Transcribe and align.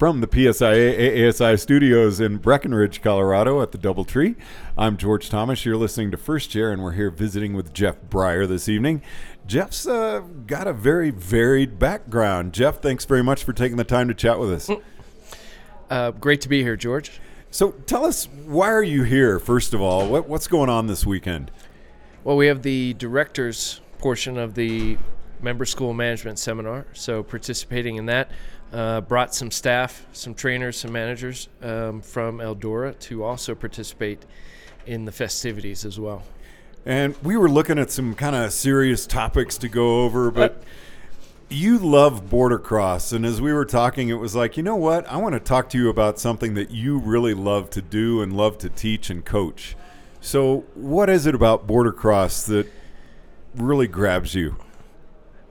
from 0.00 0.22
the 0.22 0.26
PSIA 0.26 1.28
ASI 1.28 1.58
studios 1.58 2.20
in 2.20 2.38
Breckenridge, 2.38 3.02
Colorado 3.02 3.60
at 3.60 3.70
the 3.70 3.76
Doubletree. 3.76 4.34
I'm 4.78 4.96
George 4.96 5.28
Thomas. 5.28 5.66
You're 5.66 5.76
listening 5.76 6.10
to 6.12 6.16
First 6.16 6.48
Chair, 6.48 6.72
and 6.72 6.82
we're 6.82 6.92
here 6.92 7.10
visiting 7.10 7.52
with 7.52 7.74
Jeff 7.74 7.96
Breyer 8.08 8.48
this 8.48 8.66
evening. 8.66 9.02
Jeff's 9.46 9.86
uh, 9.86 10.20
got 10.46 10.66
a 10.66 10.72
very 10.72 11.10
varied 11.10 11.78
background. 11.78 12.54
Jeff, 12.54 12.80
thanks 12.80 13.04
very 13.04 13.22
much 13.22 13.44
for 13.44 13.52
taking 13.52 13.76
the 13.76 13.84
time 13.84 14.08
to 14.08 14.14
chat 14.14 14.38
with 14.38 14.50
us. 14.50 14.70
Uh, 15.90 16.12
great 16.12 16.40
to 16.40 16.48
be 16.48 16.62
here, 16.62 16.76
George. 16.76 17.20
So 17.50 17.72
tell 17.72 18.06
us, 18.06 18.24
why 18.46 18.72
are 18.72 18.82
you 18.82 19.02
here, 19.02 19.38
first 19.38 19.74
of 19.74 19.82
all? 19.82 20.08
What, 20.08 20.26
what's 20.26 20.48
going 20.48 20.70
on 20.70 20.86
this 20.86 21.04
weekend? 21.04 21.50
Well, 22.24 22.38
we 22.38 22.46
have 22.46 22.62
the 22.62 22.94
director's 22.94 23.82
portion 23.98 24.38
of 24.38 24.54
the 24.54 24.96
member 25.42 25.64
school 25.64 25.92
management 25.92 26.38
seminar. 26.38 26.86
So, 26.92 27.22
participating 27.22 27.96
in 27.96 28.06
that, 28.06 28.30
uh, 28.72 29.00
brought 29.00 29.34
some 29.34 29.50
staff, 29.50 30.06
some 30.12 30.34
trainers, 30.34 30.78
some 30.78 30.92
managers 30.92 31.48
um, 31.62 32.00
from 32.00 32.38
Eldora 32.38 32.98
to 33.00 33.24
also 33.24 33.54
participate 33.54 34.24
in 34.86 35.04
the 35.04 35.12
festivities 35.12 35.84
as 35.84 35.98
well. 35.98 36.22
And 36.86 37.14
we 37.22 37.36
were 37.36 37.50
looking 37.50 37.78
at 37.78 37.90
some 37.90 38.14
kind 38.14 38.34
of 38.34 38.52
serious 38.52 39.06
topics 39.06 39.58
to 39.58 39.68
go 39.68 40.02
over, 40.02 40.30
but 40.30 40.62
you 41.50 41.78
love 41.78 42.30
boardercross. 42.30 43.12
And 43.12 43.26
as 43.26 43.40
we 43.40 43.52
were 43.52 43.66
talking, 43.66 44.08
it 44.08 44.14
was 44.14 44.34
like, 44.34 44.56
you 44.56 44.62
know 44.62 44.76
what? 44.76 45.06
I 45.08 45.16
want 45.16 45.34
to 45.34 45.40
talk 45.40 45.68
to 45.70 45.78
you 45.78 45.90
about 45.90 46.18
something 46.18 46.54
that 46.54 46.70
you 46.70 46.98
really 46.98 47.34
love 47.34 47.70
to 47.70 47.82
do 47.82 48.22
and 48.22 48.32
love 48.32 48.56
to 48.58 48.68
teach 48.68 49.10
and 49.10 49.24
coach. 49.24 49.76
So, 50.20 50.64
what 50.74 51.10
is 51.10 51.26
it 51.26 51.34
about 51.34 51.66
boardercross 51.66 52.46
that 52.46 52.70
really 53.54 53.86
grabs 53.86 54.34
you? 54.34 54.56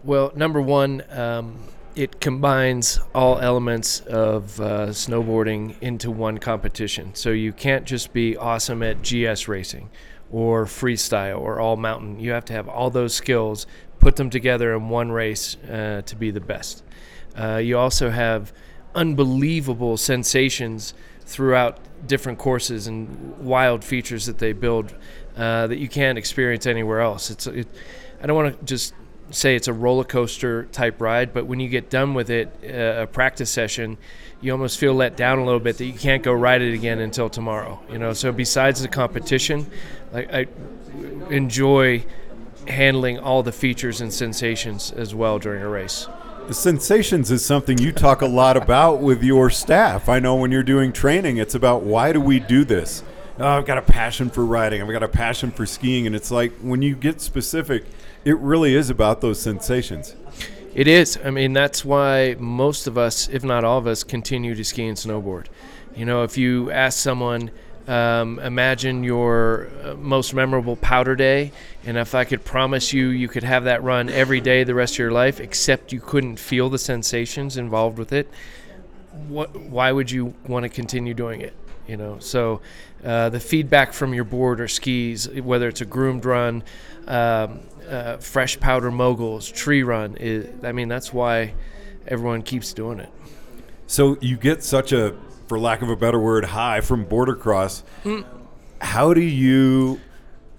Well, 0.03 0.31
number 0.33 0.61
one, 0.61 1.03
um, 1.09 1.57
it 1.95 2.21
combines 2.21 2.99
all 3.13 3.39
elements 3.39 3.99
of 4.01 4.59
uh, 4.61 4.87
snowboarding 4.87 5.75
into 5.81 6.09
one 6.09 6.37
competition. 6.37 7.13
So 7.15 7.31
you 7.31 7.51
can't 7.51 7.85
just 7.85 8.13
be 8.13 8.37
awesome 8.37 8.81
at 8.81 9.01
GS 9.01 9.49
racing 9.49 9.89
or 10.31 10.65
freestyle 10.65 11.39
or 11.39 11.59
all 11.59 11.75
mountain. 11.75 12.19
You 12.19 12.31
have 12.31 12.45
to 12.45 12.53
have 12.53 12.69
all 12.69 12.89
those 12.89 13.13
skills, 13.13 13.67
put 13.99 14.15
them 14.15 14.29
together 14.29 14.73
in 14.73 14.87
one 14.87 15.11
race 15.11 15.57
uh, 15.69 16.01
to 16.05 16.15
be 16.15 16.31
the 16.31 16.39
best. 16.39 16.83
Uh, 17.37 17.57
you 17.57 17.77
also 17.77 18.09
have 18.09 18.53
unbelievable 18.95 19.97
sensations 19.97 20.93
throughout 21.21 21.77
different 22.07 22.39
courses 22.39 22.87
and 22.87 23.37
wild 23.39 23.83
features 23.83 24.25
that 24.27 24.37
they 24.37 24.53
build 24.53 24.95
uh, 25.35 25.67
that 25.67 25.77
you 25.77 25.89
can't 25.89 26.17
experience 26.17 26.65
anywhere 26.65 27.01
else. 27.01 27.29
It's 27.29 27.47
it, 27.47 27.67
I 28.21 28.27
don't 28.27 28.35
want 28.35 28.57
to 28.57 28.65
just 28.65 28.93
say 29.31 29.55
it's 29.55 29.67
a 29.67 29.73
roller 29.73 30.03
coaster 30.03 30.63
type 30.65 31.01
ride, 31.01 31.33
but 31.33 31.45
when 31.45 31.59
you 31.59 31.69
get 31.69 31.89
done 31.89 32.13
with 32.13 32.29
it, 32.29 32.53
uh, 32.63 33.03
a 33.03 33.07
practice 33.07 33.49
session, 33.49 33.97
you 34.41 34.51
almost 34.51 34.79
feel 34.79 34.93
let 34.93 35.17
down 35.17 35.39
a 35.39 35.45
little 35.45 35.59
bit 35.59 35.77
that 35.77 35.85
you 35.85 35.93
can't 35.93 36.23
go 36.23 36.33
ride 36.33 36.61
it 36.61 36.73
again 36.73 36.99
until 36.99 37.29
tomorrow. 37.29 37.79
You 37.91 37.99
know, 37.99 38.13
so 38.13 38.31
besides 38.31 38.81
the 38.81 38.87
competition, 38.87 39.69
like 40.11 40.33
I 40.33 40.47
enjoy 41.29 42.05
handling 42.67 43.19
all 43.19 43.43
the 43.43 43.51
features 43.51 44.01
and 44.01 44.13
sensations 44.13 44.91
as 44.91 45.13
well 45.13 45.39
during 45.39 45.61
a 45.61 45.69
race. 45.69 46.07
The 46.47 46.53
sensations 46.53 47.29
is 47.29 47.45
something 47.45 47.77
you 47.77 47.91
talk 47.91 48.21
a 48.21 48.27
lot 48.27 48.57
about 48.57 49.01
with 49.01 49.23
your 49.23 49.49
staff. 49.49 50.09
I 50.09 50.19
know 50.19 50.35
when 50.35 50.51
you're 50.51 50.63
doing 50.63 50.91
training, 50.91 51.37
it's 51.37 51.53
about 51.53 51.83
why 51.83 52.11
do 52.11 52.19
we 52.19 52.39
do 52.39 52.63
this? 52.63 53.03
Oh, 53.37 53.47
I've 53.47 53.65
got 53.65 53.77
a 53.77 53.83
passion 53.83 54.29
for 54.29 54.45
riding. 54.45 54.81
I've 54.81 54.91
got 54.91 55.03
a 55.03 55.07
passion 55.07 55.51
for 55.51 55.65
skiing, 55.65 56.07
and 56.07 56.15
it's 56.15 56.31
like 56.31 56.51
when 56.59 56.81
you 56.81 56.95
get 56.95 57.21
specific 57.21 57.85
it 58.25 58.37
really 58.37 58.75
is 58.75 58.89
about 58.89 59.21
those 59.21 59.41
sensations. 59.41 60.15
It 60.73 60.87
is. 60.87 61.17
I 61.23 61.31
mean, 61.31 61.53
that's 61.53 61.83
why 61.83 62.35
most 62.39 62.87
of 62.87 62.97
us, 62.97 63.27
if 63.29 63.43
not 63.43 63.63
all 63.63 63.79
of 63.79 63.87
us, 63.87 64.03
continue 64.03 64.55
to 64.55 64.63
ski 64.63 64.87
and 64.87 64.97
snowboard. 64.97 65.47
You 65.95 66.05
know, 66.05 66.23
if 66.23 66.37
you 66.37 66.69
ask 66.71 66.99
someone, 66.99 67.51
um, 67.87 68.37
imagine 68.39 69.03
your 69.03 69.69
uh, 69.83 69.95
most 69.95 70.33
memorable 70.33 70.75
powder 70.75 71.15
day, 71.15 71.51
and 71.85 71.97
if 71.97 72.13
I 72.13 72.23
could 72.23 72.45
promise 72.45 72.93
you 72.93 73.07
you 73.07 73.27
could 73.27 73.43
have 73.43 73.63
that 73.63 73.81
run 73.81 74.09
every 74.09 74.41
day 74.41 74.63
the 74.63 74.75
rest 74.75 74.93
of 74.93 74.99
your 74.99 75.11
life, 75.11 75.39
except 75.39 75.91
you 75.91 75.99
couldn't 75.99 76.37
feel 76.37 76.69
the 76.69 76.77
sensations 76.77 77.57
involved 77.57 77.97
with 77.97 78.13
it, 78.13 78.29
what, 79.27 79.55
why 79.55 79.91
would 79.91 80.11
you 80.11 80.35
want 80.47 80.63
to 80.63 80.69
continue 80.69 81.15
doing 81.15 81.41
it? 81.41 81.53
You 81.89 81.97
know, 81.97 82.19
so 82.19 82.61
uh, 83.03 83.29
the 83.29 83.39
feedback 83.39 83.93
from 83.93 84.13
your 84.13 84.23
board 84.23 84.61
or 84.61 84.67
skis, 84.67 85.27
whether 85.27 85.67
it's 85.67 85.81
a 85.81 85.85
groomed 85.85 86.23
run, 86.23 86.63
um, 87.07 87.61
uh, 87.89 88.17
fresh 88.17 88.59
powder 88.59 88.91
moguls, 88.91 89.49
tree 89.49 89.81
run. 89.81 90.15
Is, 90.17 90.47
I 90.63 90.71
mean, 90.71 90.87
that's 90.87 91.11
why 91.11 91.55
everyone 92.07 92.43
keeps 92.43 92.73
doing 92.73 92.99
it. 92.99 93.09
So 93.87 94.17
you 94.21 94.37
get 94.37 94.63
such 94.63 94.91
a, 94.91 95.15
for 95.47 95.57
lack 95.57 95.81
of 95.81 95.89
a 95.89 95.95
better 95.95 96.19
word, 96.19 96.45
high 96.45 96.81
from 96.81 97.05
boardercross. 97.07 97.81
Mm. 98.03 98.23
How 98.81 99.15
do 99.15 99.21
you 99.21 99.99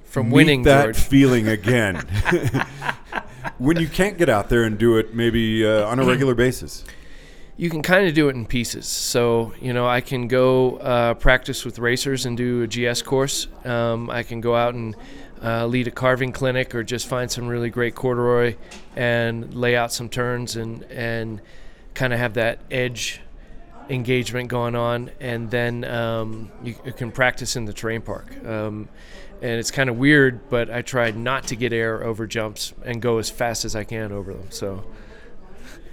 from 0.02 0.30
winning 0.30 0.62
that 0.64 0.82
George. 0.86 0.98
feeling 1.08 1.46
again 1.46 1.96
when 3.58 3.78
you 3.78 3.86
can't 3.86 4.18
get 4.18 4.28
out 4.28 4.48
there 4.48 4.64
and 4.64 4.76
do 4.76 4.96
it 4.98 5.14
maybe 5.14 5.64
uh, 5.64 5.86
on 5.86 6.00
a 6.00 6.04
regular 6.04 6.34
basis? 6.46 6.84
You 7.60 7.68
can 7.68 7.82
kind 7.82 8.08
of 8.08 8.14
do 8.14 8.30
it 8.30 8.36
in 8.36 8.46
pieces. 8.46 8.86
So, 8.86 9.52
you 9.60 9.74
know, 9.74 9.86
I 9.86 10.00
can 10.00 10.28
go 10.28 10.78
uh, 10.78 11.12
practice 11.12 11.62
with 11.62 11.78
racers 11.78 12.24
and 12.24 12.34
do 12.34 12.62
a 12.62 12.66
GS 12.66 13.02
course. 13.02 13.48
Um, 13.66 14.08
I 14.08 14.22
can 14.22 14.40
go 14.40 14.56
out 14.56 14.72
and 14.72 14.96
uh, 15.44 15.66
lead 15.66 15.86
a 15.86 15.90
carving 15.90 16.32
clinic 16.32 16.74
or 16.74 16.82
just 16.82 17.06
find 17.06 17.30
some 17.30 17.46
really 17.46 17.68
great 17.68 17.94
corduroy 17.94 18.56
and 18.96 19.52
lay 19.52 19.76
out 19.76 19.92
some 19.92 20.08
turns 20.08 20.56
and 20.56 20.84
and 20.84 21.42
kind 21.92 22.14
of 22.14 22.18
have 22.18 22.32
that 22.32 22.60
edge 22.70 23.20
engagement 23.90 24.48
going 24.48 24.74
on 24.74 25.10
and 25.20 25.50
then 25.50 25.84
um, 25.84 26.50
you, 26.64 26.74
you, 26.86 26.92
can 26.94 27.12
practice 27.12 27.56
in 27.56 27.66
the 27.66 27.74
terrain 27.74 28.00
park 28.00 28.42
um, 28.46 28.88
and 29.42 29.52
it's 29.58 29.70
kind 29.70 29.90
of 29.90 29.98
weird 29.98 30.48
but 30.48 30.70
i 30.70 30.80
try 30.80 31.10
not 31.10 31.48
to 31.48 31.56
get 31.56 31.72
air 31.72 32.04
over 32.04 32.26
jumps 32.26 32.72
and 32.84 33.02
go 33.02 33.18
as 33.18 33.28
fast 33.28 33.64
as 33.64 33.74
i 33.74 33.82
can 33.82 34.12
over 34.12 34.32
them 34.32 34.46
so 34.50 34.84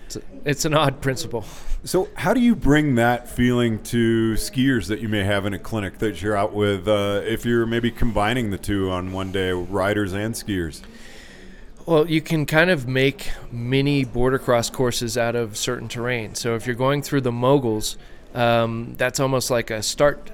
it's, 0.07 0.17
it's 0.45 0.65
an 0.65 0.73
odd 0.73 1.01
principle. 1.01 1.43
So, 1.83 2.07
how 2.15 2.33
do 2.33 2.39
you 2.39 2.55
bring 2.55 2.95
that 2.95 3.29
feeling 3.29 3.83
to 3.83 4.33
skiers 4.33 4.87
that 4.87 4.99
you 4.99 5.09
may 5.09 5.23
have 5.23 5.45
in 5.45 5.53
a 5.53 5.59
clinic 5.59 5.99
that 5.99 6.21
you're 6.21 6.35
out 6.35 6.53
with? 6.53 6.87
Uh, 6.87 7.21
if 7.25 7.45
you're 7.45 7.65
maybe 7.65 7.91
combining 7.91 8.49
the 8.49 8.57
two 8.57 8.89
on 8.89 9.11
one 9.11 9.31
day, 9.31 9.51
riders 9.51 10.13
and 10.13 10.33
skiers. 10.33 10.81
Well, 11.85 12.09
you 12.09 12.21
can 12.21 12.45
kind 12.45 12.69
of 12.69 12.87
make 12.87 13.31
mini 13.51 14.05
boardercross 14.05 14.71
courses 14.71 15.17
out 15.17 15.35
of 15.35 15.57
certain 15.57 15.87
terrain. 15.87 16.35
So, 16.35 16.55
if 16.55 16.65
you're 16.65 16.75
going 16.75 17.01
through 17.01 17.21
the 17.21 17.31
moguls, 17.31 17.97
um, 18.33 18.95
that's 18.97 19.19
almost 19.19 19.51
like 19.51 19.69
a 19.69 19.83
start 19.83 20.31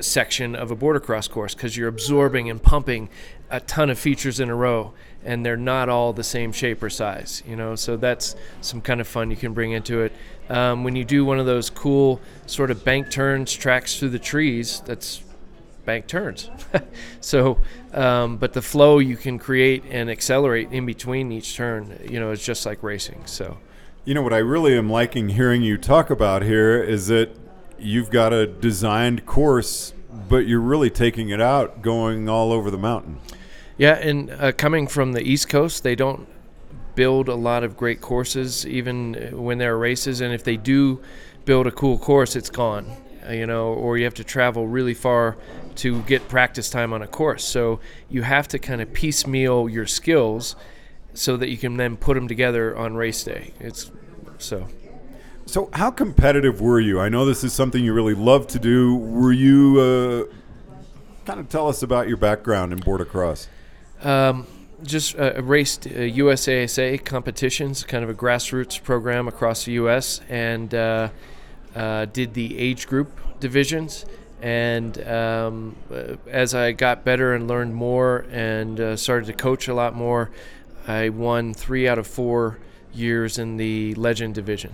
section 0.00 0.56
of 0.56 0.70
a 0.70 0.76
boardercross 0.76 1.28
course 1.28 1.54
because 1.54 1.76
you're 1.76 1.88
absorbing 1.88 2.48
and 2.48 2.62
pumping 2.62 3.10
a 3.50 3.60
ton 3.60 3.90
of 3.90 3.98
features 3.98 4.40
in 4.40 4.48
a 4.48 4.54
row 4.54 4.94
and 5.24 5.44
they're 5.44 5.56
not 5.56 5.88
all 5.88 6.12
the 6.12 6.24
same 6.24 6.52
shape 6.52 6.82
or 6.82 6.90
size, 6.90 7.42
you 7.46 7.56
know. 7.56 7.74
So 7.74 7.96
that's 7.96 8.36
some 8.60 8.80
kind 8.80 9.00
of 9.00 9.08
fun 9.08 9.30
you 9.30 9.36
can 9.36 9.52
bring 9.52 9.72
into 9.72 10.02
it. 10.02 10.12
Um, 10.48 10.82
when 10.84 10.96
you 10.96 11.04
do 11.04 11.24
one 11.24 11.38
of 11.38 11.46
those 11.46 11.70
cool 11.70 12.20
sort 12.46 12.70
of 12.70 12.84
bank 12.84 13.10
turns, 13.10 13.52
tracks 13.52 13.98
through 13.98 14.10
the 14.10 14.18
trees, 14.18 14.80
that's 14.84 15.22
bank 15.84 16.06
turns. 16.06 16.50
so, 17.20 17.58
um, 17.92 18.36
but 18.36 18.52
the 18.52 18.62
flow 18.62 18.98
you 18.98 19.16
can 19.16 19.38
create 19.38 19.84
and 19.90 20.10
accelerate 20.10 20.72
in 20.72 20.86
between 20.86 21.32
each 21.32 21.56
turn, 21.56 21.98
you 22.08 22.20
know, 22.20 22.30
it's 22.30 22.44
just 22.44 22.66
like 22.66 22.82
racing. 22.82 23.22
So, 23.26 23.58
you 24.04 24.14
know, 24.14 24.22
what 24.22 24.32
I 24.32 24.38
really 24.38 24.76
am 24.76 24.90
liking 24.90 25.30
hearing 25.30 25.62
you 25.62 25.76
talk 25.78 26.10
about 26.10 26.42
here 26.42 26.82
is 26.82 27.08
that 27.08 27.36
you've 27.78 28.10
got 28.10 28.32
a 28.32 28.46
designed 28.46 29.26
course, 29.26 29.92
but 30.28 30.46
you're 30.46 30.60
really 30.60 30.90
taking 30.90 31.30
it 31.30 31.40
out, 31.40 31.82
going 31.82 32.28
all 32.28 32.52
over 32.52 32.70
the 32.70 32.78
mountain. 32.78 33.18
Yeah, 33.80 33.94
and 33.94 34.30
uh, 34.30 34.52
coming 34.52 34.86
from 34.86 35.12
the 35.12 35.22
East 35.22 35.48
Coast, 35.48 35.84
they 35.84 35.94
don't 35.94 36.28
build 36.94 37.30
a 37.30 37.34
lot 37.34 37.64
of 37.64 37.78
great 37.78 38.02
courses, 38.02 38.66
even 38.66 39.14
when 39.32 39.56
there 39.56 39.72
are 39.72 39.78
races. 39.78 40.20
And 40.20 40.34
if 40.34 40.44
they 40.44 40.58
do 40.58 41.00
build 41.46 41.66
a 41.66 41.70
cool 41.70 41.96
course, 41.96 42.36
it's 42.36 42.50
gone, 42.50 42.94
uh, 43.26 43.32
you 43.32 43.46
know, 43.46 43.68
or 43.68 43.96
you 43.96 44.04
have 44.04 44.12
to 44.16 44.22
travel 44.22 44.66
really 44.66 44.92
far 44.92 45.38
to 45.76 46.02
get 46.02 46.28
practice 46.28 46.68
time 46.68 46.92
on 46.92 47.00
a 47.00 47.06
course. 47.06 47.42
So 47.42 47.80
you 48.10 48.20
have 48.20 48.46
to 48.48 48.58
kind 48.58 48.82
of 48.82 48.92
piecemeal 48.92 49.66
your 49.66 49.86
skills 49.86 50.56
so 51.14 51.38
that 51.38 51.48
you 51.48 51.56
can 51.56 51.78
then 51.78 51.96
put 51.96 52.16
them 52.16 52.28
together 52.28 52.76
on 52.76 52.96
race 52.96 53.24
day. 53.24 53.54
It's 53.60 53.90
so. 54.36 54.68
So, 55.46 55.70
how 55.72 55.90
competitive 55.90 56.60
were 56.60 56.80
you? 56.80 57.00
I 57.00 57.08
know 57.08 57.24
this 57.24 57.42
is 57.42 57.54
something 57.54 57.82
you 57.82 57.94
really 57.94 58.12
love 58.12 58.46
to 58.48 58.58
do. 58.58 58.96
Were 58.96 59.32
you? 59.32 59.80
Uh, 59.80 60.34
kind 61.24 61.40
of 61.40 61.48
tell 61.48 61.66
us 61.66 61.82
about 61.82 62.08
your 62.08 62.18
background 62.18 62.74
in 62.74 62.80
boardercross. 62.80 63.46
Um, 64.02 64.46
just 64.82 65.18
uh, 65.18 65.42
raced 65.42 65.86
uh, 65.86 65.90
USASA 65.90 67.04
competitions, 67.04 67.84
kind 67.84 68.02
of 68.02 68.10
a 68.10 68.14
grassroots 68.14 68.82
program 68.82 69.28
across 69.28 69.64
the 69.64 69.72
U.S., 69.72 70.20
and 70.28 70.74
uh, 70.74 71.10
uh, 71.74 72.06
did 72.06 72.34
the 72.34 72.58
age 72.58 72.86
group 72.86 73.20
divisions. 73.40 74.06
And 74.40 75.06
um, 75.06 75.76
uh, 75.92 76.16
as 76.26 76.54
I 76.54 76.72
got 76.72 77.04
better 77.04 77.34
and 77.34 77.46
learned 77.46 77.74
more 77.74 78.24
and 78.30 78.80
uh, 78.80 78.96
started 78.96 79.26
to 79.26 79.34
coach 79.34 79.68
a 79.68 79.74
lot 79.74 79.94
more, 79.94 80.30
I 80.86 81.10
won 81.10 81.52
three 81.52 81.86
out 81.86 81.98
of 81.98 82.06
four 82.06 82.58
years 82.94 83.38
in 83.38 83.56
the 83.58 83.94
legend 83.94 84.34
division. 84.34 84.72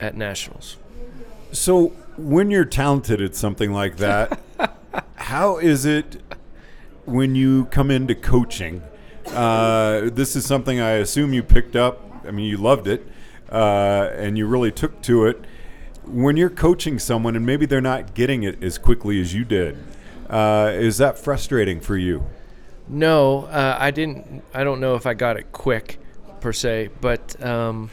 at 0.00 0.16
nationals. 0.16 0.76
So, 1.52 1.88
when 2.16 2.50
you're 2.50 2.64
talented 2.64 3.20
at 3.20 3.34
something 3.34 3.72
like 3.72 3.96
that, 3.98 4.40
how 5.16 5.58
is 5.58 5.84
it 5.84 6.20
when 7.06 7.34
you 7.34 7.66
come 7.66 7.90
into 7.90 8.14
coaching? 8.14 8.82
Uh, 9.28 10.10
this 10.12 10.36
is 10.36 10.44
something 10.44 10.80
I 10.80 10.92
assume 10.92 11.32
you 11.32 11.42
picked 11.42 11.76
up. 11.76 12.02
I 12.26 12.30
mean, 12.30 12.46
you 12.46 12.56
loved 12.56 12.86
it, 12.86 13.06
uh, 13.50 14.10
and 14.14 14.36
you 14.36 14.46
really 14.46 14.72
took 14.72 15.00
to 15.02 15.26
it. 15.26 15.44
When 16.04 16.36
you're 16.36 16.50
coaching 16.50 16.98
someone 16.98 17.34
and 17.34 17.44
maybe 17.44 17.66
they're 17.66 17.80
not 17.80 18.14
getting 18.14 18.42
it 18.42 18.62
as 18.62 18.78
quickly 18.78 19.20
as 19.20 19.34
you 19.34 19.44
did, 19.44 19.76
uh, 20.28 20.70
is 20.74 20.98
that 20.98 21.18
frustrating 21.18 21.80
for 21.80 21.96
you? 21.96 22.24
No, 22.88 23.46
uh, 23.46 23.76
I 23.78 23.90
didn't. 23.90 24.44
I 24.54 24.62
don't 24.62 24.80
know 24.80 24.94
if 24.94 25.06
I 25.06 25.14
got 25.14 25.36
it 25.36 25.50
quick, 25.50 25.98
per 26.40 26.52
se, 26.52 26.90
but 27.00 27.42
um, 27.44 27.90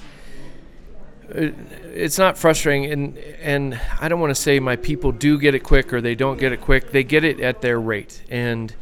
it, 1.29 1.55
it's 1.85 2.19
not 2.19 2.37
frustrating. 2.37 2.91
And 2.91 3.17
and 3.17 3.81
I 3.99 4.07
don't 4.07 4.19
want 4.19 4.31
to 4.31 4.41
say 4.41 4.59
my 4.59 4.75
people 4.75 5.11
do 5.11 5.39
get 5.39 5.55
it 5.55 5.63
quick 5.63 5.91
or 5.91 6.01
they 6.01 6.13
don't 6.13 6.37
get 6.39 6.51
it 6.51 6.61
quick. 6.61 6.91
They 6.91 7.03
get 7.03 7.23
it 7.23 7.39
at 7.39 7.61
their 7.61 7.79
rate, 7.79 8.23
and 8.29 8.75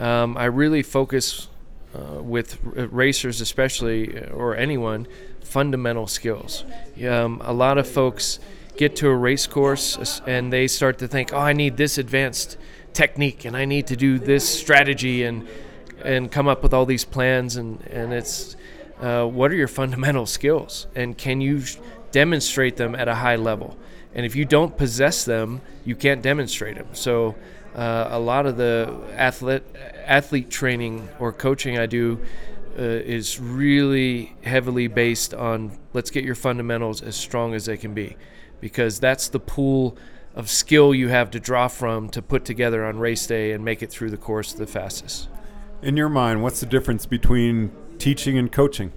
um, 0.00 0.36
I 0.36 0.46
really 0.46 0.82
focus 0.82 1.48
uh, 1.94 2.22
with 2.22 2.58
racers, 2.62 3.40
especially 3.40 4.18
or 4.28 4.56
anyone, 4.56 5.06
fundamental 5.42 6.06
skills. 6.06 6.64
Um, 7.06 7.40
a 7.44 7.52
lot 7.52 7.78
of 7.78 7.88
folks 7.88 8.38
get 8.76 8.96
to 8.96 9.08
a 9.08 9.14
race 9.14 9.46
course 9.46 10.20
and 10.26 10.52
they 10.52 10.66
start 10.66 10.98
to 10.98 11.08
think, 11.08 11.32
"Oh, 11.32 11.38
I 11.38 11.52
need 11.52 11.76
this 11.76 11.98
advanced." 11.98 12.56
technique 12.92 13.44
and 13.44 13.56
I 13.56 13.64
need 13.64 13.86
to 13.88 13.96
do 13.96 14.18
this 14.18 14.48
strategy 14.48 15.24
and 15.24 15.46
and 16.02 16.32
come 16.32 16.48
up 16.48 16.62
with 16.62 16.72
all 16.72 16.86
these 16.86 17.04
plans 17.04 17.56
and 17.56 17.80
and 17.86 18.12
it's 18.12 18.56
uh, 19.00 19.24
what 19.24 19.50
are 19.50 19.54
your 19.54 19.68
fundamental 19.68 20.26
skills 20.26 20.86
and 20.94 21.16
can 21.16 21.40
you 21.40 21.62
demonstrate 22.12 22.76
them 22.76 22.94
at 22.94 23.08
a 23.08 23.14
high 23.14 23.36
level 23.36 23.76
and 24.14 24.26
if 24.26 24.34
you 24.34 24.44
don't 24.44 24.76
possess 24.76 25.24
them 25.24 25.60
you 25.84 25.94
can't 25.94 26.22
demonstrate 26.22 26.76
them 26.76 26.88
so 26.92 27.34
uh, 27.74 28.08
a 28.10 28.18
lot 28.18 28.46
of 28.46 28.56
the 28.56 28.94
athlete 29.14 29.62
athlete 30.04 30.50
training 30.50 31.08
or 31.18 31.32
coaching 31.32 31.78
I 31.78 31.86
do 31.86 32.20
uh, 32.78 32.82
is 32.82 33.38
really 33.38 34.34
heavily 34.42 34.88
based 34.88 35.34
on 35.34 35.78
let's 35.92 36.10
get 36.10 36.24
your 36.24 36.34
fundamentals 36.34 37.02
as 37.02 37.16
strong 37.16 37.54
as 37.54 37.66
they 37.66 37.76
can 37.76 37.94
be 37.94 38.16
because 38.60 39.00
that's 39.00 39.28
the 39.28 39.40
pool 39.40 39.96
of 40.34 40.48
skill 40.48 40.94
you 40.94 41.08
have 41.08 41.30
to 41.32 41.40
draw 41.40 41.68
from 41.68 42.08
to 42.08 42.22
put 42.22 42.44
together 42.44 42.84
on 42.84 42.98
race 42.98 43.26
day 43.26 43.52
and 43.52 43.64
make 43.64 43.82
it 43.82 43.90
through 43.90 44.10
the 44.10 44.16
course 44.16 44.52
the 44.52 44.66
fastest. 44.66 45.28
In 45.82 45.96
your 45.96 46.08
mind, 46.08 46.42
what's 46.42 46.60
the 46.60 46.66
difference 46.66 47.06
between 47.06 47.72
teaching 47.98 48.38
and 48.38 48.50
coaching? 48.50 48.92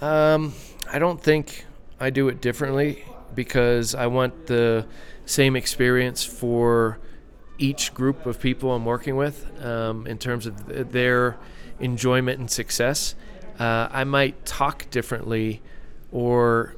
Um, 0.00 0.54
I 0.90 0.98
don't 0.98 1.20
think 1.20 1.66
I 1.98 2.10
do 2.10 2.28
it 2.28 2.40
differently 2.40 3.04
because 3.34 3.94
I 3.94 4.06
want 4.06 4.46
the 4.46 4.86
same 5.26 5.56
experience 5.56 6.24
for 6.24 6.98
each 7.60 7.94
group 7.94 8.26
of 8.26 8.40
people 8.40 8.72
I'm 8.72 8.84
working 8.84 9.16
with 9.16 9.46
um, 9.64 10.06
in 10.06 10.18
terms 10.18 10.46
of 10.46 10.92
their 10.92 11.36
enjoyment 11.78 12.40
and 12.40 12.50
success. 12.50 13.14
Uh, 13.58 13.88
I 13.92 14.04
might 14.04 14.46
talk 14.46 14.90
differently 14.90 15.60
or 16.10 16.74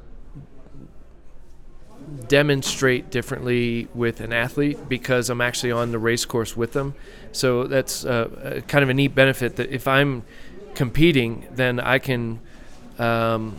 demonstrate 2.27 3.09
differently 3.09 3.87
with 3.93 4.19
an 4.19 4.33
athlete 4.33 4.89
because 4.89 5.29
I'm 5.29 5.39
actually 5.39 5.71
on 5.71 5.91
the 5.91 5.99
race 5.99 6.25
course 6.25 6.55
with 6.55 6.73
them. 6.73 6.93
So 7.31 7.63
that's 7.63 8.03
uh, 8.05 8.61
kind 8.67 8.83
of 8.83 8.89
a 8.89 8.93
neat 8.93 9.15
benefit 9.15 9.55
that 9.55 9.71
if 9.71 9.87
I'm 9.87 10.23
competing, 10.75 11.47
then 11.51 11.79
I 11.79 11.99
can 11.99 12.41
um, 12.99 13.55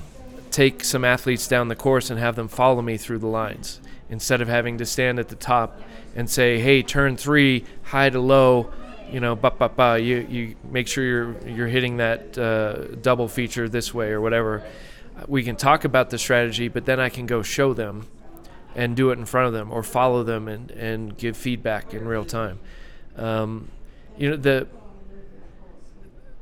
take 0.51 0.85
some 0.85 1.05
athletes 1.05 1.49
down 1.49 1.69
the 1.69 1.77
course 1.77 2.11
and 2.11 2.21
have 2.21 2.37
them 2.37 2.49
follow 2.49 2.83
me 2.83 2.99
through 2.99 3.19
the 3.19 3.27
lines 3.27 3.81
instead 4.09 4.41
of 4.41 4.49
having 4.49 4.79
to 4.79 4.87
stand 4.87 5.19
at 5.19 5.29
the 5.29 5.37
top 5.37 5.81
and 6.15 6.29
say, 6.29 6.59
"Hey, 6.59 6.83
turn 6.83 7.17
three, 7.17 7.65
high 7.83 8.11
to 8.11 8.21
low." 8.21 8.71
You 9.11 9.21
know, 9.21 9.37
ba 9.37 9.51
ba 9.51 9.69
ba. 9.69 9.99
You 9.99 10.27
you 10.29 10.57
make 10.71 10.89
sure 10.89 11.05
you're 11.05 11.49
you're 11.49 11.69
hitting 11.69 11.99
that 11.99 12.37
uh, 12.39 12.97
double 13.01 13.29
feature 13.29 13.69
this 13.69 13.93
way 13.95 14.11
or 14.11 14.21
whatever. 14.21 14.63
We 15.29 15.45
can 15.45 15.57
talk 15.57 15.85
about 15.85 16.11
the 16.11 16.19
strategy, 16.19 16.69
but 16.69 16.87
then 16.87 16.99
I 16.99 17.09
can 17.09 17.27
go 17.27 17.43
show 17.43 17.73
them 17.73 18.09
and 18.75 18.97
do 18.97 19.11
it 19.11 19.19
in 19.19 19.25
front 19.25 19.47
of 19.47 19.53
them 19.53 19.71
or 19.71 19.83
follow 19.83 20.25
them 20.25 20.49
and, 20.49 20.71
and 20.73 21.17
give 21.17 21.37
feedback 21.37 21.95
in 21.95 22.07
real 22.07 22.25
time. 22.25 22.59
Um, 23.17 23.71
you 24.19 24.31
know, 24.31 24.37
the 24.37 24.67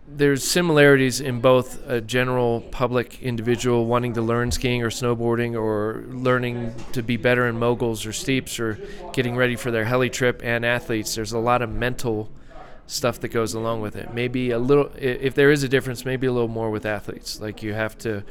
there's 0.07 0.43
similarities 0.43 1.21
in 1.21 1.41
both 1.41 1.87
a 1.89 2.01
general 2.01 2.61
public 2.61 3.23
individual 3.23 3.87
wanting 3.87 4.15
to 4.15 4.23
learn 4.23 4.51
skiing 4.51 4.83
or 4.83 4.91
snowboarding 4.91 5.59
or 5.59 6.05
learning 6.09 6.75
to 6.93 7.03
be 7.03 7.17
better 7.17 7.47
in 7.47 7.59
moguls 7.59 8.05
or 8.05 8.13
steeps 8.13 8.59
or 8.59 8.79
getting 9.13 9.37
ready 9.37 9.57
for 9.57 9.71
their 9.71 9.85
heli 9.85 10.11
trip 10.11 10.41
and 10.45 10.67
athletes. 10.67 11.15
There's 11.15 11.33
a 11.33 11.39
lot 11.39 11.63
of 11.63 11.71
mental 11.71 12.31
stuff 12.87 13.21
that 13.21 13.29
goes 13.29 13.55
along 13.55 13.81
with 13.81 13.95
it. 13.95 14.13
Maybe 14.13 14.51
a 14.51 14.59
little, 14.59 14.91
if 14.97 15.35
there 15.35 15.51
is 15.51 15.63
a 15.63 15.69
difference, 15.69 16.05
maybe 16.05 16.27
a 16.27 16.33
little 16.33 16.49
more 16.49 16.71
with 16.71 16.85
athletes. 16.85 17.41
Like 17.41 17.63
you 17.63 17.73
have 17.73 17.97
to 17.99 18.25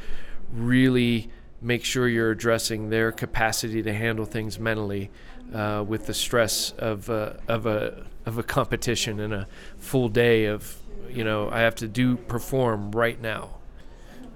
really 0.52 1.30
make 1.62 1.86
sure 1.86 2.08
you're 2.08 2.32
addressing 2.32 2.90
their 2.90 3.12
capacity 3.12 3.82
to 3.84 3.94
handle 3.94 4.26
things 4.26 4.60
mentally 4.60 5.10
uh, 5.54 5.84
with 5.88 6.06
the 6.08 6.14
stress 6.14 6.72
of 6.72 7.10
of 7.10 7.66
a 7.66 8.06
of 8.26 8.38
a 8.38 8.44
competition 8.44 9.20
and 9.20 9.34
a 9.34 9.48
full 9.78 10.10
day 10.10 10.46
of 10.46 10.81
you 11.10 11.24
know 11.24 11.50
I 11.50 11.62
have 11.62 11.76
to 11.76 11.88
do 11.88 12.18
perform 12.18 12.92
right 12.92 13.20
now. 13.20 13.52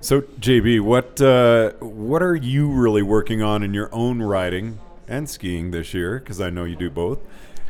So 0.02 0.22
JB, 0.22 0.82
what 0.82 1.22
uh, 1.22 1.72
what 1.80 2.22
are 2.22 2.36
you 2.36 2.70
really 2.70 3.02
working 3.02 3.42
on 3.42 3.64
in 3.64 3.74
your 3.74 3.90
own 3.94 4.22
riding 4.22 4.80
and 5.08 5.30
skiing 5.30 5.72
this 5.72 5.94
year? 5.94 6.20
Because 6.20 6.40
I 6.42 6.50
know 6.50 6.64
you 6.64 6.76
do 6.76 6.90
both. 6.90 7.20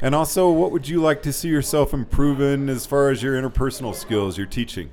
And 0.01 0.13
also, 0.13 0.51
what 0.51 0.71
would 0.71 0.89
you 0.89 1.01
like 1.01 1.23
to 1.23 1.31
see 1.31 1.47
yourself 1.47 1.93
improving 1.93 2.67
as 2.67 2.85
far 2.85 3.09
as 3.09 3.23
your 3.23 3.41
interpersonal 3.41 3.95
skills, 3.95 4.37
your 4.37 4.47
teaching? 4.47 4.89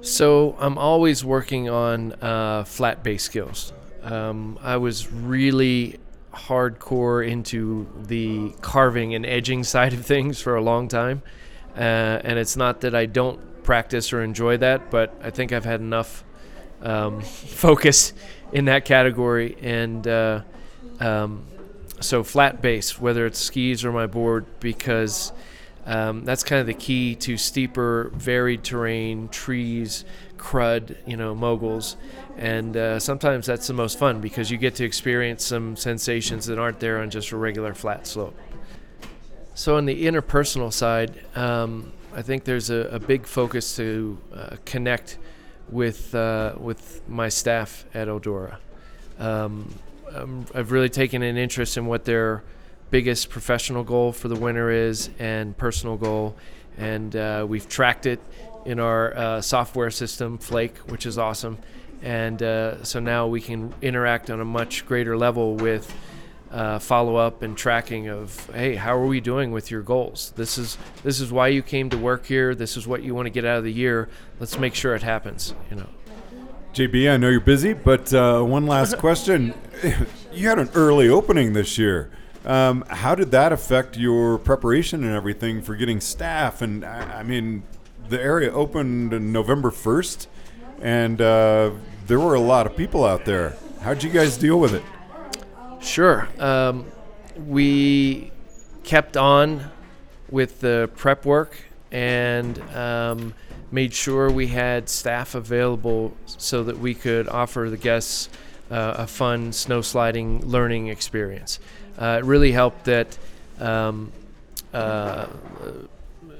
So 0.00 0.56
I'm 0.58 0.78
always 0.78 1.22
working 1.22 1.68
on 1.68 2.14
uh, 2.22 2.64
flat 2.64 3.02
base 3.02 3.22
skills. 3.22 3.74
Um, 4.02 4.58
I 4.62 4.78
was 4.78 5.12
really 5.12 6.00
hardcore 6.32 7.26
into 7.28 7.86
the 8.06 8.54
carving 8.62 9.14
and 9.14 9.26
edging 9.26 9.62
side 9.74 9.92
of 9.92 10.06
things 10.06 10.40
for 10.40 10.56
a 10.56 10.62
long 10.62 10.88
time, 10.88 11.22
and 11.82 12.38
it's 12.38 12.56
not 12.56 12.82
that 12.82 12.94
I 12.94 13.06
don't 13.06 13.62
practice 13.62 14.12
or 14.12 14.22
enjoy 14.22 14.56
that, 14.58 14.90
but 14.90 15.14
I 15.22 15.30
think 15.30 15.52
I've 15.52 15.64
had 15.64 15.80
enough 15.80 16.24
um, 16.82 17.20
focus 17.22 18.12
in 18.52 18.66
that 18.66 18.84
category, 18.84 19.56
and 19.62 20.06
uh, 20.06 20.42
um, 20.98 21.44
so 22.00 22.24
flat 22.24 22.60
base, 22.60 23.00
whether 23.00 23.26
it's 23.26 23.38
skis 23.38 23.84
or 23.84 23.92
my 23.92 24.06
board, 24.06 24.46
because 24.60 25.32
um, 25.86 26.24
that's 26.24 26.42
kind 26.42 26.60
of 26.60 26.66
the 26.66 26.74
key 26.74 27.14
to 27.16 27.36
steeper, 27.36 28.10
varied 28.14 28.64
terrain, 28.64 29.28
trees, 29.28 30.04
crud, 30.36 30.96
you 31.06 31.16
know, 31.16 31.34
moguls. 31.34 31.96
And 32.36 32.76
uh, 32.76 32.98
sometimes 32.98 33.46
that's 33.46 33.66
the 33.66 33.74
most 33.74 33.98
fun 33.98 34.20
because 34.20 34.50
you 34.50 34.56
get 34.56 34.74
to 34.76 34.84
experience 34.84 35.44
some 35.44 35.76
sensations 35.76 36.46
that 36.46 36.58
aren't 36.58 36.80
there 36.80 37.00
on 37.00 37.10
just 37.10 37.32
a 37.32 37.36
regular 37.36 37.74
flat 37.74 38.06
slope. 38.06 38.36
So, 39.60 39.76
on 39.76 39.84
the 39.84 40.06
interpersonal 40.06 40.72
side, 40.72 41.22
um, 41.36 41.92
I 42.14 42.22
think 42.22 42.44
there's 42.44 42.70
a, 42.70 42.76
a 42.92 42.98
big 42.98 43.26
focus 43.26 43.76
to 43.76 44.16
uh, 44.34 44.56
connect 44.64 45.18
with 45.68 46.14
uh, 46.14 46.54
with 46.56 47.06
my 47.06 47.28
staff 47.28 47.84
at 47.92 48.08
Eldora. 48.08 48.56
Um, 49.18 49.74
I've 50.54 50.72
really 50.72 50.88
taken 50.88 51.22
an 51.22 51.36
interest 51.36 51.76
in 51.76 51.84
what 51.84 52.06
they're 52.06 52.42
biggest 52.90 53.28
professional 53.28 53.84
goal 53.84 54.12
for 54.12 54.28
the 54.28 54.34
winter 54.34 54.70
is 54.70 55.10
and 55.18 55.54
personal 55.58 55.98
goal. 55.98 56.36
And 56.78 57.14
uh, 57.14 57.44
we've 57.46 57.68
tracked 57.68 58.06
it 58.06 58.20
in 58.64 58.80
our 58.80 59.14
uh, 59.14 59.40
software 59.42 59.90
system, 59.90 60.38
Flake, 60.38 60.78
which 60.88 61.04
is 61.04 61.18
awesome. 61.18 61.58
And 62.00 62.42
uh, 62.42 62.82
so 62.82 62.98
now 62.98 63.26
we 63.26 63.42
can 63.42 63.74
interact 63.82 64.30
on 64.30 64.40
a 64.40 64.44
much 64.46 64.86
greater 64.86 65.18
level 65.18 65.54
with 65.54 65.94
uh, 66.50 66.78
follow 66.78 67.16
up 67.16 67.42
and 67.42 67.56
tracking 67.56 68.08
of, 68.08 68.50
hey, 68.50 68.74
how 68.74 68.96
are 68.96 69.06
we 69.06 69.20
doing 69.20 69.52
with 69.52 69.70
your 69.70 69.82
goals? 69.82 70.32
This 70.36 70.58
is 70.58 70.76
this 71.02 71.20
is 71.20 71.30
why 71.30 71.48
you 71.48 71.62
came 71.62 71.90
to 71.90 71.98
work 71.98 72.26
here. 72.26 72.54
This 72.54 72.76
is 72.76 72.86
what 72.86 73.02
you 73.02 73.14
want 73.14 73.26
to 73.26 73.30
get 73.30 73.44
out 73.44 73.58
of 73.58 73.64
the 73.64 73.72
year. 73.72 74.08
Let's 74.38 74.58
make 74.58 74.74
sure 74.74 74.94
it 74.94 75.02
happens. 75.02 75.54
You 75.70 75.76
know. 75.76 75.86
JB, 76.74 77.12
I 77.12 77.16
know 77.16 77.28
you're 77.28 77.40
busy, 77.40 77.72
but 77.72 78.12
uh, 78.14 78.42
one 78.42 78.66
last 78.66 78.98
question. 78.98 79.54
you 80.32 80.48
had 80.48 80.58
an 80.58 80.70
early 80.74 81.08
opening 81.08 81.52
this 81.52 81.78
year. 81.78 82.10
Um, 82.44 82.84
how 82.88 83.14
did 83.14 83.32
that 83.32 83.52
affect 83.52 83.96
your 83.96 84.38
preparation 84.38 85.04
and 85.04 85.14
everything 85.14 85.62
for 85.62 85.74
getting 85.74 86.00
staff? 86.00 86.62
And 86.62 86.84
I, 86.84 87.18
I 87.18 87.22
mean, 87.22 87.64
the 88.08 88.20
area 88.20 88.50
opened 88.52 89.12
on 89.12 89.32
November 89.32 89.70
1st, 89.70 90.26
and 90.80 91.20
uh, 91.20 91.72
there 92.06 92.20
were 92.20 92.34
a 92.34 92.40
lot 92.40 92.66
of 92.66 92.76
people 92.76 93.04
out 93.04 93.24
there. 93.24 93.56
How'd 93.82 94.02
you 94.02 94.10
guys 94.10 94.36
deal 94.36 94.58
with 94.58 94.74
it? 94.74 94.82
Sure. 95.80 96.28
Um, 96.38 96.86
we 97.46 98.30
kept 98.84 99.16
on 99.16 99.70
with 100.30 100.60
the 100.60 100.90
prep 100.96 101.24
work 101.24 101.56
and 101.90 102.58
um, 102.74 103.34
made 103.72 103.94
sure 103.94 104.30
we 104.30 104.48
had 104.48 104.88
staff 104.88 105.34
available 105.34 106.16
so 106.26 106.64
that 106.64 106.78
we 106.78 106.94
could 106.94 107.28
offer 107.28 107.68
the 107.70 107.76
guests 107.76 108.28
uh, 108.70 108.94
a 108.98 109.06
fun 109.06 109.52
snow 109.52 109.80
sliding 109.80 110.46
learning 110.46 110.88
experience. 110.88 111.58
Uh, 111.98 112.20
it 112.22 112.24
really 112.24 112.52
helped 112.52 112.84
that 112.84 113.18
um, 113.58 114.12
uh, 114.72 115.26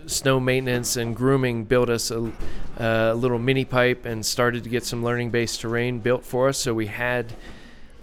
snow 0.07 0.39
maintenance 0.39 0.97
and 0.97 1.17
grooming 1.17 1.65
built 1.65 1.89
us 1.89 2.11
a, 2.11 2.33
a, 2.79 3.15
little 3.15 3.39
mini 3.39 3.65
pipe 3.65 4.05
and 4.05 4.25
started 4.25 4.65
to 4.65 4.71
get 4.71 4.85
some 4.85 5.03
learning 5.03 5.31
based 5.31 5.61
terrain 5.61 5.99
built 5.99 6.25
for 6.25 6.49
us. 6.49 6.59
So 6.59 6.75
we 6.75 6.87
had 6.87 7.33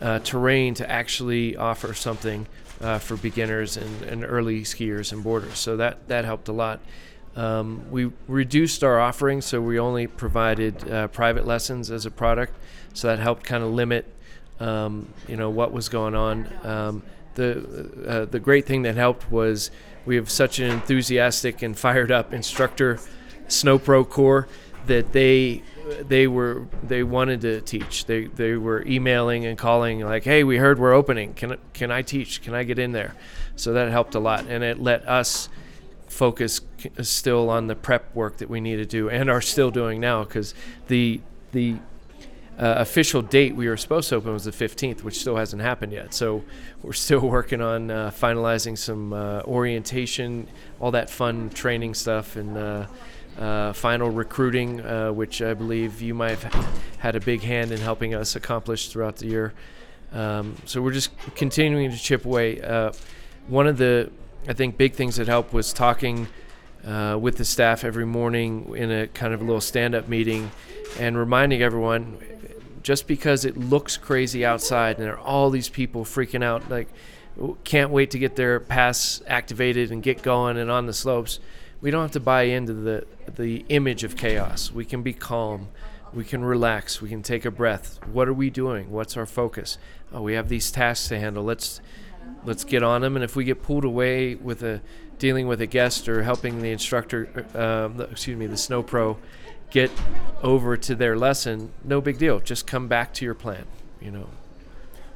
uh, 0.01 0.19
terrain 0.19 0.73
to 0.75 0.89
actually 0.89 1.55
offer 1.55 1.93
something 1.93 2.47
uh, 2.81 2.99
for 2.99 3.17
beginners 3.17 3.77
and, 3.77 4.03
and, 4.03 4.23
early 4.23 4.61
skiers 4.61 5.11
and 5.11 5.23
boarders. 5.23 5.57
So 5.57 5.77
that, 5.77 6.07
that 6.09 6.25
helped 6.25 6.47
a 6.47 6.51
lot. 6.51 6.79
Um, 7.35 7.89
we 7.89 8.11
reduced 8.27 8.83
our 8.83 8.99
offerings, 8.99 9.45
so 9.45 9.61
we 9.61 9.79
only 9.79 10.07
provided 10.07 10.89
uh, 10.89 11.07
private 11.07 11.45
lessons 11.45 11.89
as 11.91 12.05
a 12.05 12.11
product. 12.11 12.53
So 12.93 13.07
that 13.07 13.19
helped 13.19 13.43
kind 13.43 13.63
of 13.63 13.71
limit, 13.71 14.05
um, 14.59 15.11
you 15.27 15.37
know, 15.37 15.49
what 15.49 15.71
was 15.71 15.89
going 15.89 16.15
on. 16.15 16.47
Um, 16.63 17.03
the 17.35 17.91
uh, 18.07 18.25
the 18.25 18.39
great 18.39 18.65
thing 18.65 18.81
that 18.81 18.95
helped 18.95 19.31
was 19.31 19.69
we 20.05 20.15
have 20.15 20.29
such 20.29 20.57
an 20.57 20.71
enthusiastic 20.71 21.61
and 21.61 21.77
fired 21.77 22.11
up 22.11 22.33
instructor, 22.33 22.99
Snow 23.47 23.77
Pro 23.77 24.03
Corps, 24.03 24.47
that 24.87 25.11
they 25.13 25.61
they 26.07 26.27
were 26.27 26.67
they 26.83 27.03
wanted 27.03 27.41
to 27.41 27.61
teach. 27.61 28.05
They 28.05 28.25
they 28.25 28.55
were 28.55 28.85
emailing 28.85 29.45
and 29.45 29.57
calling 29.57 30.01
like, 30.01 30.23
"Hey, 30.23 30.43
we 30.43 30.57
heard 30.57 30.79
we're 30.79 30.93
opening. 30.93 31.33
Can 31.33 31.57
can 31.73 31.91
I 31.91 32.01
teach? 32.01 32.41
Can 32.41 32.53
I 32.53 32.63
get 32.63 32.79
in 32.79 32.91
there?" 32.91 33.15
So 33.55 33.73
that 33.73 33.89
helped 33.89 34.15
a 34.15 34.19
lot, 34.19 34.45
and 34.47 34.63
it 34.63 34.79
let 34.79 35.07
us 35.07 35.49
focus 36.07 36.61
still 37.01 37.49
on 37.49 37.67
the 37.67 37.75
prep 37.75 38.15
work 38.15 38.37
that 38.37 38.49
we 38.49 38.61
need 38.61 38.77
to 38.77 38.85
do 38.85 39.09
and 39.09 39.29
are 39.29 39.41
still 39.41 39.69
doing 39.71 39.99
now 39.99 40.23
because 40.23 40.53
the 40.87 41.19
the 41.51 41.75
uh, 42.57 42.75
official 42.77 43.21
date 43.21 43.55
we 43.55 43.67
were 43.67 43.77
supposed 43.77 44.09
to 44.09 44.15
open 44.15 44.33
was 44.33 44.45
the 44.45 44.51
15th, 44.51 45.03
which 45.03 45.19
still 45.19 45.35
hasn't 45.35 45.61
happened 45.61 45.93
yet. 45.93 46.13
So 46.13 46.43
we're 46.81 46.93
still 46.93 47.19
working 47.29 47.61
on 47.61 47.91
uh, 47.91 48.11
finalizing 48.11 48.77
some 48.77 49.13
uh, 49.13 49.41
orientation, 49.43 50.47
all 50.79 50.91
that 50.91 51.09
fun 51.09 51.49
training 51.51 51.93
stuff, 51.93 52.35
and 52.35 52.57
uh, 53.37 53.41
uh, 53.41 53.73
final 53.73 54.09
recruiting, 54.09 54.81
uh, 54.81 55.11
which 55.11 55.41
I 55.41 55.53
believe 55.53 56.01
you 56.01 56.13
might 56.13 56.39
have 56.39 56.81
had 56.99 57.15
a 57.15 57.19
big 57.19 57.41
hand 57.41 57.71
in 57.71 57.79
helping 57.79 58.13
us 58.13 58.35
accomplish 58.35 58.89
throughout 58.89 59.17
the 59.17 59.27
year. 59.27 59.53
Um, 60.13 60.55
so 60.65 60.81
we're 60.81 60.93
just 60.93 61.11
continuing 61.35 61.91
to 61.91 61.97
chip 61.97 62.25
away. 62.25 62.59
one 63.47 63.67
of 63.67 63.77
the, 63.77 64.11
I 64.47 64.53
think, 64.53 64.77
big 64.77 64.93
things 64.93 65.17
that 65.17 65.27
helped 65.27 65.53
was 65.53 65.73
talking 65.73 66.27
with 66.83 67.37
the 67.37 67.45
staff 67.45 67.83
every 67.83 68.05
morning 68.05 68.73
in 68.75 68.91
a 68.91 69.07
kind 69.07 69.33
of 69.33 69.41
a 69.41 69.43
little 69.43 69.61
stand-up 69.61 70.07
meeting 70.07 70.51
and 70.99 71.17
reminding 71.17 71.61
everyone 71.61 72.17
just 72.83 73.07
because 73.07 73.43
it 73.43 73.57
looks 73.57 73.97
crazy 73.97 74.45
outside 74.45 74.95
and 74.95 75.05
there 75.05 75.17
are 75.17 75.19
all 75.19 75.49
these 75.49 75.67
people 75.67 76.05
freaking 76.05 76.41
out 76.41 76.69
like 76.69 76.87
can't 77.65 77.91
wait 77.91 78.11
to 78.11 78.17
get 78.17 78.37
their 78.37 78.61
pass 78.61 79.21
activated 79.27 79.91
and 79.91 80.01
get 80.01 80.21
going 80.21 80.57
and 80.57 80.71
on 80.71 80.85
the 80.85 80.93
slopes 80.93 81.41
we 81.81 81.91
don't 81.91 82.01
have 82.01 82.11
to 82.11 82.19
buy 82.19 82.43
into 82.43 82.73
the 82.73 83.05
the 83.35 83.65
image 83.69 84.03
of 84.03 84.15
chaos. 84.15 84.71
We 84.71 84.85
can 84.85 85.03
be 85.03 85.13
calm. 85.13 85.69
We 86.13 86.23
can 86.23 86.43
relax. 86.43 87.01
We 87.01 87.09
can 87.09 87.21
take 87.21 87.45
a 87.45 87.51
breath. 87.51 87.99
What 88.11 88.27
are 88.27 88.33
we 88.33 88.49
doing? 88.49 88.91
What's 88.91 89.17
our 89.17 89.25
focus? 89.25 89.77
Oh 90.11 90.21
we 90.21 90.33
have 90.33 90.49
these 90.49 90.71
tasks 90.71 91.07
to 91.09 91.19
handle. 91.19 91.43
Let's 91.43 91.81
let's 92.43 92.63
get 92.63 92.83
on 92.83 93.01
them 93.01 93.15
and 93.15 93.23
if 93.23 93.35
we 93.35 93.43
get 93.43 93.61
pulled 93.61 93.85
away 93.85 94.35
with 94.35 94.63
a 94.63 94.81
dealing 95.17 95.47
with 95.47 95.61
a 95.61 95.65
guest 95.65 96.07
or 96.07 96.23
helping 96.23 96.61
the 96.61 96.71
instructor 96.71 97.45
uh, 97.55 97.89
excuse 98.03 98.37
me 98.37 98.45
the 98.45 98.57
snow 98.57 98.83
pro 98.83 99.17
get 99.69 99.91
over 100.43 100.77
to 100.77 100.95
their 100.95 101.17
lesson, 101.17 101.71
no 101.83 102.01
big 102.01 102.17
deal. 102.17 102.39
Just 102.39 102.67
come 102.67 102.87
back 102.87 103.13
to 103.15 103.25
your 103.25 103.33
plan, 103.33 103.65
you 104.01 104.11
know. 104.11 104.29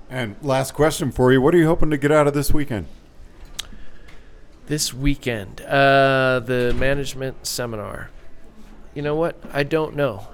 And 0.09 0.35
last 0.41 0.73
question 0.73 1.11
for 1.11 1.31
you: 1.31 1.41
What 1.41 1.55
are 1.55 1.57
you 1.57 1.67
hoping 1.67 1.89
to 1.91 1.97
get 1.97 2.11
out 2.11 2.27
of 2.27 2.33
this 2.33 2.51
weekend? 2.51 2.87
This 4.67 4.93
weekend, 4.93 5.61
uh, 5.61 6.41
the 6.45 6.73
management 6.77 7.45
seminar. 7.45 8.09
You 8.93 9.01
know 9.01 9.15
what? 9.15 9.35
I 9.51 9.63
don't 9.63 9.95
know. 9.95 10.27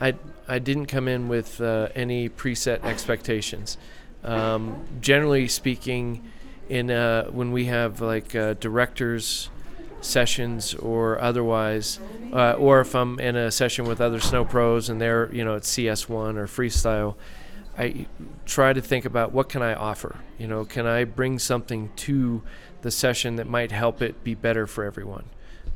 I 0.00 0.14
I 0.48 0.58
didn't 0.58 0.86
come 0.86 1.06
in 1.06 1.28
with 1.28 1.60
uh, 1.60 1.88
any 1.94 2.28
preset 2.28 2.84
expectations. 2.84 3.78
Um, 4.24 4.84
generally 5.00 5.48
speaking, 5.48 6.22
in 6.68 6.90
uh, 6.90 7.26
when 7.26 7.52
we 7.52 7.66
have 7.66 8.00
like 8.00 8.34
uh, 8.34 8.54
directors 8.54 9.50
sessions 10.00 10.74
or 10.74 11.20
otherwise, 11.20 12.00
uh, 12.32 12.52
or 12.52 12.80
if 12.80 12.94
I'm 12.94 13.18
in 13.20 13.36
a 13.36 13.50
session 13.50 13.86
with 13.86 14.00
other 14.00 14.20
snow 14.20 14.44
pros 14.44 14.88
and 14.88 15.00
they're 15.00 15.32
you 15.32 15.44
know 15.44 15.56
at 15.56 15.62
CS1 15.62 16.36
or 16.36 16.46
freestyle, 16.46 17.16
I 17.78 18.06
try 18.44 18.72
to 18.72 18.80
think 18.80 19.04
about 19.04 19.32
what 19.32 19.48
can 19.48 19.62
I 19.62 19.74
offer. 19.74 20.16
You 20.38 20.46
know, 20.46 20.64
can 20.64 20.86
I 20.86 21.04
bring 21.04 21.38
something 21.38 21.90
to 21.96 22.42
the 22.82 22.90
session 22.90 23.36
that 23.36 23.46
might 23.46 23.72
help 23.72 24.02
it 24.02 24.22
be 24.24 24.34
better 24.34 24.66
for 24.66 24.84
everyone. 24.84 25.24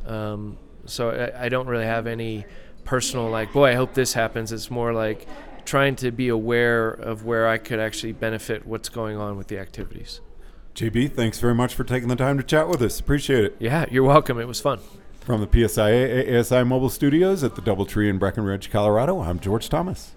Um, 0.06 0.58
so 0.86 1.10
I, 1.10 1.46
I 1.46 1.48
don't 1.48 1.66
really 1.66 1.84
have 1.84 2.06
any 2.06 2.46
personal 2.84 3.28
like, 3.28 3.52
boy, 3.52 3.70
I 3.70 3.74
hope 3.74 3.94
this 3.94 4.12
happens. 4.12 4.52
It's 4.52 4.70
more 4.70 4.92
like 4.92 5.26
trying 5.64 5.96
to 5.96 6.10
be 6.10 6.28
aware 6.28 6.90
of 6.90 7.24
where 7.24 7.48
I 7.48 7.58
could 7.58 7.80
actually 7.80 8.12
benefit 8.12 8.66
what's 8.66 8.88
going 8.88 9.16
on 9.16 9.36
with 9.36 9.48
the 9.48 9.58
activities. 9.58 10.20
JB, 10.74 11.14
thanks 11.14 11.38
very 11.38 11.54
much 11.54 11.74
for 11.74 11.84
taking 11.84 12.08
the 12.08 12.16
time 12.16 12.36
to 12.36 12.42
chat 12.42 12.68
with 12.68 12.82
us. 12.82 12.98
Appreciate 12.98 13.44
it. 13.44 13.56
Yeah, 13.58 13.86
you're 13.90 14.04
welcome. 14.04 14.38
It 14.38 14.48
was 14.48 14.60
fun. 14.60 14.80
From 15.20 15.40
the 15.40 15.46
PSIA 15.46 16.38
ASI 16.38 16.64
Mobile 16.64 16.90
Studios 16.90 17.42
at 17.42 17.54
the 17.54 17.62
Doubletree 17.62 18.10
in 18.10 18.18
Breckenridge, 18.18 18.70
Colorado, 18.70 19.20
I'm 19.20 19.40
George 19.40 19.70
Thomas. 19.70 20.14